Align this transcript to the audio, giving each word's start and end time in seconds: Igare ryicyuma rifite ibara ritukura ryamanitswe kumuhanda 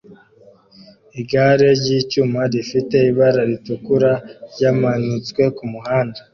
Igare 1.21 1.67
ryicyuma 1.79 2.41
rifite 2.53 2.95
ibara 3.09 3.41
ritukura 3.49 4.11
ryamanitswe 4.51 5.41
kumuhanda 5.57 6.19